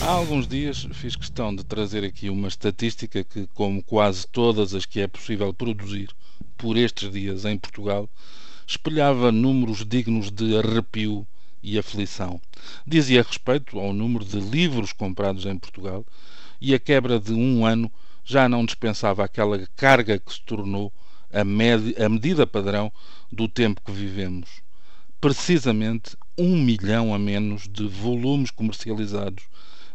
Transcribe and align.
Há 0.00 0.10
alguns 0.10 0.46
dias 0.46 0.86
fiz 0.92 1.16
questão 1.16 1.54
de 1.54 1.64
trazer 1.64 2.04
aqui 2.04 2.30
uma 2.30 2.46
estatística 2.46 3.24
que, 3.24 3.48
como 3.48 3.82
quase 3.82 4.26
todas 4.28 4.72
as 4.72 4.86
que 4.86 5.00
é 5.00 5.08
possível 5.08 5.52
produzir 5.52 6.10
por 6.56 6.76
estes 6.76 7.10
dias 7.10 7.44
em 7.44 7.58
Portugal, 7.58 8.08
espelhava 8.64 9.32
números 9.32 9.84
dignos 9.84 10.30
de 10.30 10.56
arrepio 10.56 11.26
e 11.60 11.76
aflição. 11.76 12.40
Dizia 12.86 13.22
respeito 13.22 13.78
ao 13.80 13.92
número 13.92 14.24
de 14.24 14.38
livros 14.38 14.92
comprados 14.92 15.44
em 15.46 15.58
Portugal 15.58 16.06
e 16.60 16.74
a 16.74 16.78
quebra 16.78 17.18
de 17.18 17.32
um 17.32 17.66
ano 17.66 17.90
já 18.24 18.48
não 18.48 18.64
dispensava 18.64 19.24
aquela 19.24 19.66
carga 19.74 20.18
que 20.18 20.32
se 20.32 20.42
tornou 20.42 20.92
a, 21.32 21.40
a 21.40 22.08
medida 22.08 22.46
padrão 22.46 22.92
do 23.32 23.48
tempo 23.48 23.82
que 23.84 23.90
vivemos. 23.90 24.48
Precisamente 25.20 26.16
um 26.38 26.56
milhão 26.56 27.12
a 27.12 27.18
menos 27.18 27.68
de 27.68 27.88
volumes 27.88 28.52
comercializados 28.52 29.42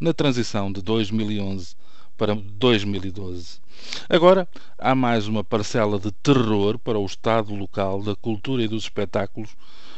na 0.00 0.14
transição 0.14 0.72
de 0.72 0.80
2011 0.80 1.76
para 2.16 2.34
2012. 2.34 3.60
Agora, 4.08 4.48
há 4.78 4.94
mais 4.94 5.28
uma 5.28 5.44
parcela 5.44 5.98
de 5.98 6.10
terror 6.10 6.78
para 6.78 6.98
o 6.98 7.04
Estado 7.04 7.54
local 7.54 8.02
da 8.02 8.16
cultura 8.16 8.62
e 8.62 8.68
dos 8.68 8.84
espetáculos, 8.84 9.50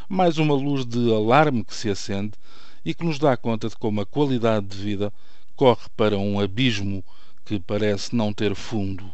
mais 0.09 0.37
uma 0.37 0.55
luz 0.55 0.85
de 0.85 1.15
alarme 1.15 1.63
que 1.63 1.77
se 1.77 1.89
acende 1.89 2.33
e 2.85 2.93
que 2.93 3.05
nos 3.05 3.21
dá 3.21 3.37
conta 3.37 3.69
de 3.69 3.77
como 3.77 4.01
a 4.01 4.07
qualidade 4.07 4.67
de 4.67 4.77
vida 4.79 5.13
corre 5.55 5.89
para 5.97 6.19
um 6.19 6.41
abismo 6.41 7.05
que 7.45 7.61
parece 7.61 8.17
não 8.17 8.33
ter 8.33 8.57
fundo. 8.57 9.09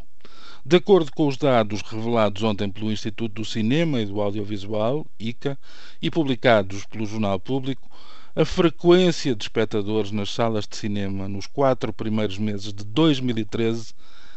De 0.65 0.75
acordo 0.75 1.11
com 1.13 1.25
os 1.25 1.37
dados 1.37 1.81
revelados 1.81 2.43
ontem 2.43 2.69
pelo 2.69 2.91
Instituto 2.91 3.35
do 3.35 3.45
Cinema 3.45 4.01
e 4.01 4.05
do 4.05 4.19
Audiovisual, 4.19 5.05
ICA, 5.17 5.57
e 6.01 6.11
publicados 6.11 6.85
pelo 6.85 7.05
Jornal 7.05 7.39
Público, 7.39 7.89
a 8.35 8.43
frequência 8.43 9.33
de 9.33 9.43
espectadores 9.43 10.11
nas 10.11 10.29
salas 10.29 10.67
de 10.67 10.75
cinema 10.75 11.29
nos 11.29 11.47
quatro 11.47 11.93
primeiros 11.93 12.37
meses 12.37 12.73
de 12.73 12.83
2013 12.83 13.93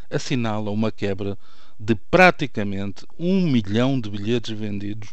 assinala 0.08 0.70
uma 0.70 0.92
quebra 0.92 1.36
de 1.78 1.96
praticamente 1.96 3.04
um 3.18 3.42
milhão 3.42 4.00
de 4.00 4.08
bilhetes 4.08 4.56
vendidos 4.56 5.10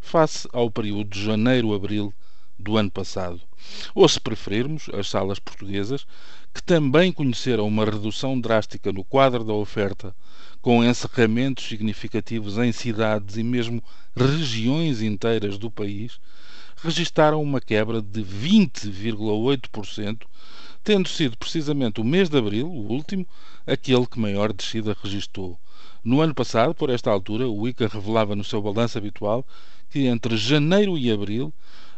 face 0.00 0.48
ao 0.52 0.70
período 0.70 1.10
de 1.10 1.24
janeiro-abril 1.24 2.14
do 2.62 2.76
ano 2.76 2.90
passado. 2.90 3.40
Ou, 3.94 4.08
se 4.08 4.20
preferirmos, 4.20 4.88
as 4.92 5.08
salas 5.08 5.38
portuguesas, 5.38 6.06
que 6.54 6.62
também 6.62 7.12
conheceram 7.12 7.66
uma 7.66 7.84
redução 7.84 8.40
drástica 8.40 8.92
no 8.92 9.04
quadro 9.04 9.44
da 9.44 9.52
oferta, 9.52 10.14
com 10.60 10.84
encerramentos 10.84 11.66
significativos 11.66 12.58
em 12.58 12.72
cidades 12.72 13.36
e 13.36 13.42
mesmo 13.42 13.82
regiões 14.16 15.02
inteiras 15.02 15.58
do 15.58 15.70
país, 15.70 16.20
registaram 16.76 17.42
uma 17.42 17.60
quebra 17.60 18.02
de 18.02 18.22
20,8%, 18.22 20.22
tendo 20.84 21.08
sido 21.08 21.36
precisamente 21.36 22.00
o 22.00 22.04
mês 22.04 22.28
de 22.28 22.38
abril, 22.38 22.68
o 22.68 22.92
último, 22.92 23.26
aquele 23.66 24.06
que 24.06 24.18
maior 24.18 24.52
descida 24.52 24.96
registou. 25.02 25.58
No 26.04 26.20
ano 26.20 26.34
passado, 26.34 26.74
por 26.74 26.90
esta 26.90 27.10
altura, 27.10 27.48
o 27.48 27.68
ICA 27.68 27.86
revelava 27.86 28.34
no 28.34 28.42
seu 28.42 28.60
balanço 28.60 28.98
habitual 28.98 29.46
que 29.90 30.06
entre 30.06 30.36
janeiro 30.36 30.96
e 30.96 31.12
abril 31.12 31.52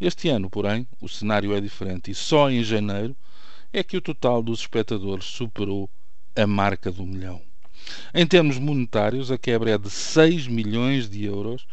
Este 0.00 0.28
ano, 0.28 0.48
porém, 0.48 0.86
o 1.00 1.08
cenário 1.08 1.52
é 1.52 1.60
diferente 1.60 2.12
e 2.12 2.14
só 2.14 2.48
em 2.48 2.62
janeiro 2.62 3.16
é 3.72 3.82
que 3.82 3.96
o 3.96 4.00
total 4.00 4.40
dos 4.40 4.60
espectadores 4.60 5.24
superou 5.24 5.90
a 6.36 6.46
marca 6.46 6.92
do 6.92 7.04
milhão. 7.04 7.42
Em 8.14 8.26
termos 8.26 8.58
monetários, 8.58 9.30
a 9.30 9.38
quebra 9.38 9.70
é 9.70 9.78
de 9.78 9.90
6 9.90 10.48
milhões 10.48 11.08
de 11.08 11.24
euros. 11.24 11.66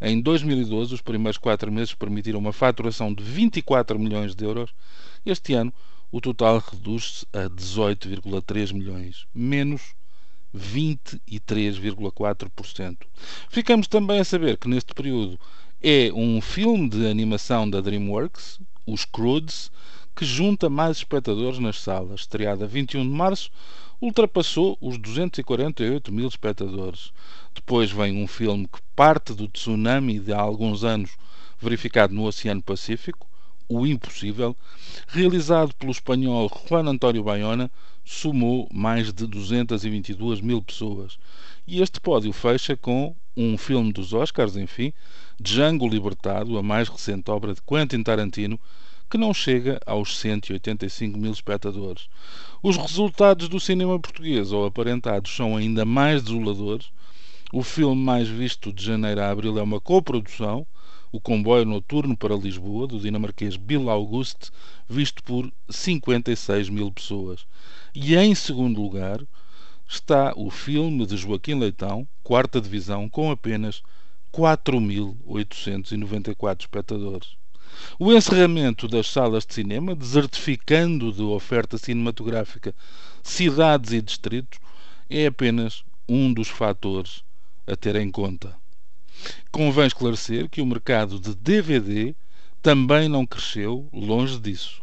Em 0.00 0.20
2012, 0.20 0.94
os 0.94 1.00
primeiros 1.00 1.38
quatro 1.38 1.72
meses 1.72 1.94
permitiram 1.94 2.38
uma 2.38 2.52
faturação 2.52 3.12
de 3.12 3.22
24 3.22 3.98
milhões 3.98 4.34
de 4.34 4.44
euros. 4.44 4.72
Este 5.26 5.54
ano, 5.54 5.72
o 6.10 6.20
total 6.20 6.58
reduz-se 6.58 7.26
a 7.32 7.50
18,3 7.50 8.72
milhões, 8.72 9.26
menos 9.34 9.94
23,4%. 10.56 12.96
Ficamos 13.50 13.88
também 13.88 14.20
a 14.20 14.24
saber 14.24 14.56
que 14.56 14.68
neste 14.68 14.94
período 14.94 15.38
é 15.82 16.10
um 16.14 16.40
filme 16.40 16.88
de 16.88 17.06
animação 17.06 17.68
da 17.68 17.80
DreamWorks, 17.80 18.60
Os 18.86 19.04
Croods, 19.04 19.72
que 20.16 20.24
junta 20.24 20.68
mais 20.68 20.96
espectadores 20.96 21.58
nas 21.58 21.80
salas. 21.80 22.20
Estreado 22.20 22.64
a 22.64 22.66
21 22.66 23.02
de 23.02 23.08
março, 23.08 23.50
ultrapassou 24.00 24.78
os 24.80 24.96
248 24.98 26.12
mil 26.12 26.28
espectadores. 26.28 27.12
Depois 27.54 27.90
vem 27.90 28.22
um 28.22 28.26
filme 28.26 28.68
que 28.68 28.80
parte 28.94 29.34
do 29.34 29.48
tsunami 29.48 30.20
de 30.20 30.32
há 30.32 30.40
alguns 30.40 30.84
anos 30.84 31.16
verificado 31.60 32.14
no 32.14 32.24
Oceano 32.24 32.62
Pacífico, 32.62 33.26
o 33.68 33.86
Impossível, 33.86 34.56
realizado 35.08 35.74
pelo 35.74 35.92
espanhol 35.92 36.48
Juan 36.48 36.88
António 36.88 37.22
Bayona, 37.22 37.70
sumou 38.04 38.68
mais 38.72 39.12
de 39.12 39.26
222 39.26 40.40
mil 40.40 40.62
pessoas. 40.62 41.18
E 41.66 41.82
este 41.82 42.00
pódio 42.00 42.32
fecha 42.32 42.76
com 42.76 43.14
um 43.36 43.58
filme 43.58 43.92
dos 43.92 44.14
Oscars, 44.14 44.56
enfim, 44.56 44.92
Django 45.38 45.86
Libertado, 45.86 46.56
a 46.56 46.62
mais 46.62 46.88
recente 46.88 47.30
obra 47.30 47.52
de 47.52 47.60
Quentin 47.60 48.02
Tarantino, 48.02 48.58
que 49.08 49.16
não 49.16 49.32
chega 49.32 49.80
aos 49.86 50.18
185 50.18 51.18
mil 51.18 51.32
espectadores. 51.32 52.08
Os 52.62 52.76
resultados 52.76 53.48
do 53.48 53.58
cinema 53.58 53.98
português, 53.98 54.52
ou 54.52 54.66
aparentados, 54.66 55.34
são 55.34 55.56
ainda 55.56 55.84
mais 55.84 56.22
desoladores. 56.22 56.90
O 57.52 57.62
filme 57.62 58.02
mais 58.02 58.28
visto 58.28 58.72
de 58.72 58.84
janeiro 58.84 59.22
a 59.22 59.30
abril 59.30 59.58
é 59.58 59.62
uma 59.62 59.80
coprodução, 59.80 60.66
o 61.10 61.18
comboio 61.18 61.64
noturno 61.64 62.14
para 62.16 62.36
Lisboa, 62.36 62.86
do 62.86 63.00
dinamarquês 63.00 63.56
Bill 63.56 63.88
August, 63.88 64.50
visto 64.86 65.22
por 65.22 65.50
56 65.70 66.68
mil 66.68 66.92
pessoas. 66.92 67.46
E 67.94 68.14
em 68.14 68.34
segundo 68.34 68.82
lugar 68.82 69.22
está 69.88 70.34
o 70.36 70.50
filme 70.50 71.06
de 71.06 71.16
Joaquim 71.16 71.54
Leitão, 71.54 72.06
quarta 72.22 72.60
divisão, 72.60 73.08
com 73.08 73.30
apenas 73.30 73.82
4.894 74.32 76.60
espectadores. 76.60 77.38
O 77.98 78.12
encerramento 78.12 78.86
das 78.86 79.08
salas 79.10 79.44
de 79.44 79.54
cinema, 79.54 79.94
desertificando 79.94 81.12
de 81.12 81.22
oferta 81.22 81.76
cinematográfica 81.78 82.74
cidades 83.22 83.92
e 83.92 84.00
distritos, 84.00 84.58
é 85.10 85.26
apenas 85.26 85.84
um 86.08 86.32
dos 86.32 86.48
fatores 86.48 87.22
a 87.66 87.76
ter 87.76 87.96
em 87.96 88.10
conta. 88.10 88.56
Convém 89.50 89.86
esclarecer 89.86 90.48
que 90.48 90.60
o 90.60 90.66
mercado 90.66 91.18
de 91.18 91.34
DVD 91.34 92.14
também 92.62 93.08
não 93.08 93.26
cresceu 93.26 93.88
longe 93.92 94.38
disso. 94.38 94.82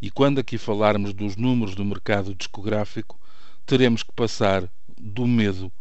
E 0.00 0.10
quando 0.10 0.38
aqui 0.38 0.58
falarmos 0.58 1.12
dos 1.12 1.36
números 1.36 1.74
do 1.74 1.84
mercado 1.84 2.34
discográfico, 2.34 3.18
teremos 3.64 4.02
que 4.02 4.12
passar 4.12 4.68
do 4.98 5.26
medo 5.26 5.72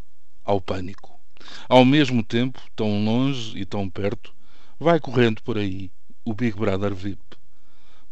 ao 0.43 0.61
pânico. 0.61 1.19
Ao 1.67 1.83
mesmo 1.83 2.23
tempo, 2.23 2.61
tão 2.75 3.03
longe 3.03 3.57
e 3.57 3.65
tão 3.65 3.89
perto, 3.89 4.33
vai 4.79 4.99
correndo 4.99 5.41
por 5.41 5.57
aí 5.57 5.91
o 6.31 6.33
Big 6.33 6.57
Brother 6.57 6.95
VIP. 6.95 7.19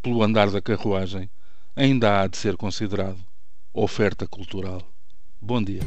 Pelo 0.02 0.22
andar 0.22 0.52
da 0.52 0.62
carruagem, 0.62 1.30
ainda 1.74 2.22
há 2.22 2.28
de 2.28 2.36
ser 2.36 2.58
considerado 2.58 3.20
oferta 3.74 4.28
cultural. 4.28 4.84
Bom 5.42 5.64
dia. 5.64 5.82